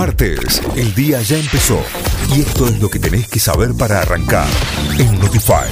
[0.00, 1.78] Martes, el día ya empezó
[2.34, 4.48] y esto es lo que tenés que saber para arrancar
[4.98, 5.68] en Notify.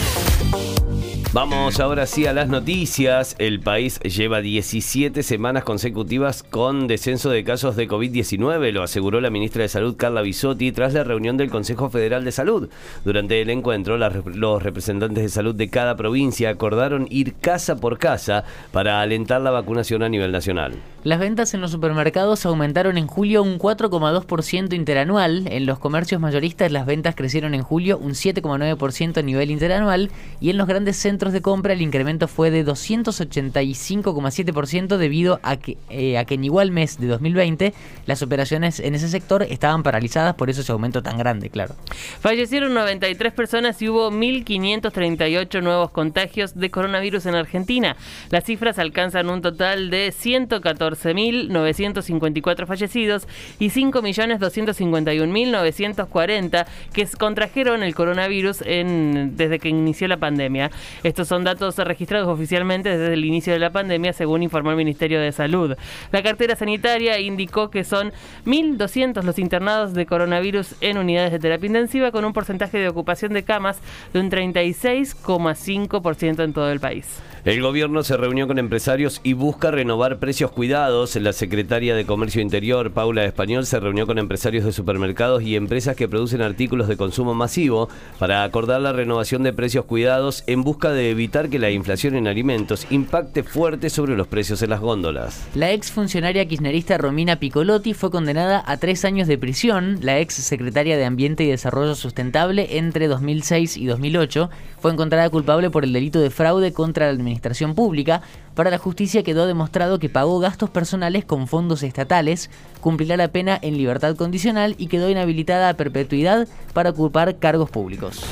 [1.32, 3.36] Vamos ahora sí a las noticias.
[3.38, 9.30] El país lleva 17 semanas consecutivas con descenso de casos de COVID-19, lo aseguró la
[9.30, 12.68] ministra de Salud Carla Bisotti tras la reunión del Consejo Federal de Salud.
[13.04, 18.44] Durante el encuentro, los representantes de salud de cada provincia acordaron ir casa por casa
[18.72, 20.72] para alentar la vacunación a nivel nacional.
[21.04, 25.46] Las ventas en los supermercados aumentaron en julio un 4,2% interanual.
[25.46, 30.50] En los comercios mayoristas las ventas crecieron en julio un 7,9% a nivel interanual y
[30.50, 36.18] en los grandes centros de compra el incremento fue de 285,7% debido a que, eh,
[36.18, 37.74] a que en igual mes de 2020
[38.06, 41.76] las operaciones en ese sector estaban paralizadas, por eso ese aumento tan grande, claro.
[42.20, 47.94] Fallecieron 93 personas y hubo 1.538 nuevos contagios de coronavirus en Argentina.
[48.30, 53.28] Las cifras alcanzan un total de 114 14.954 fallecidos
[53.58, 60.70] y 5.251.940 que contrajeron el coronavirus en, desde que inició la pandemia.
[61.02, 65.20] Estos son datos registrados oficialmente desde el inicio de la pandemia, según informó el Ministerio
[65.20, 65.74] de Salud.
[66.12, 68.12] La cartera sanitaria indicó que son
[68.46, 73.32] 1.200 los internados de coronavirus en unidades de terapia intensiva con un porcentaje de ocupación
[73.32, 73.78] de camas
[74.12, 77.22] de un 36,5% en todo el país.
[77.48, 81.16] El gobierno se reunió con empresarios y busca renovar precios cuidados.
[81.16, 85.96] La secretaria de Comercio Interior, Paula Español, se reunió con empresarios de supermercados y empresas
[85.96, 87.88] que producen artículos de consumo masivo
[88.18, 92.28] para acordar la renovación de precios cuidados en busca de evitar que la inflación en
[92.28, 95.48] alimentos impacte fuerte sobre los precios en las góndolas.
[95.54, 100.00] La ex funcionaria kirchnerista Romina Piccolotti fue condenada a tres años de prisión.
[100.02, 105.70] La ex secretaria de Ambiente y Desarrollo Sustentable entre 2006 y 2008 fue encontrada culpable
[105.70, 107.37] por el delito de fraude contra la administración
[107.74, 108.22] pública,
[108.54, 113.58] para la justicia quedó demostrado que pagó gastos personales con fondos estatales, cumplirá la pena
[113.60, 118.24] en libertad condicional y quedó inhabilitada a perpetuidad para ocupar cargos públicos.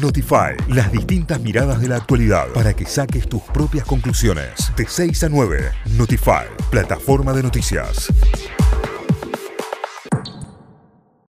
[0.00, 4.70] Notify, las distintas miradas de la actualidad para que saques tus propias conclusiones.
[4.76, 8.12] De 6 a 9, Notify, plataforma de noticias.